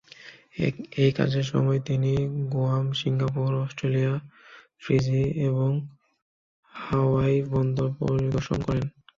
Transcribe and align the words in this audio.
এই 1.01 1.11
কাজের 1.11 1.45
সময়, 1.51 1.79
তিনি 1.81 2.11
গুয়াম, 2.53 2.85
সিঙ্গাপুর, 2.93 3.49
অস্ট্রেলিয়া, 3.63 4.13
ফিজি 4.83 5.23
এবং 5.47 5.69
হাওয়াই 6.73 7.35
বন্দর 7.53 7.87
পরিদর্শন 7.99 8.57
করেন। 8.67 8.85